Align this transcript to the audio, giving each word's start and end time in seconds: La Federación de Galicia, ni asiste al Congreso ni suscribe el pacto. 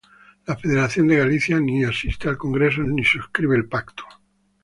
La 0.47 0.55
Federación 0.57 1.05
de 1.07 1.17
Galicia, 1.17 1.59
ni 1.59 1.83
asiste 1.83 2.27
al 2.27 2.35
Congreso 2.35 2.81
ni 2.81 3.03
suscribe 3.03 3.55
el 3.55 3.69
pacto. 3.69 4.03